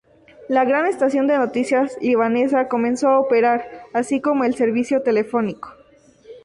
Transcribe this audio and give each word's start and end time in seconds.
La 0.49 0.65
gran 0.65 0.87
estación 0.87 1.27
de 1.27 1.37
noticias 1.37 1.95
libanesa 2.01 2.67
comenzó 2.67 3.09
a 3.09 3.19
operar, 3.19 3.83
así 3.93 4.19
como 4.19 4.45
el 4.45 4.55
servicio 4.55 5.03
telefónico. 5.03 5.75